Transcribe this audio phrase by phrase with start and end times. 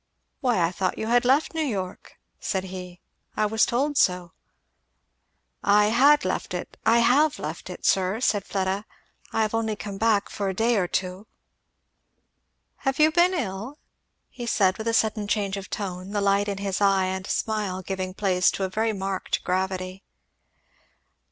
[0.39, 3.01] "Why I thought you had left New York," said he;
[3.37, 4.31] "I was told so."
[5.63, 8.85] "I had left it I have left it, sir," said Fleda;
[9.31, 11.27] "I have only come back for a day or two"
[12.87, 13.77] "Have you been ill?"
[14.31, 17.83] he said with a sudden change of tone, the light in his eye and smile
[17.83, 20.03] giving place to a very marked gravity.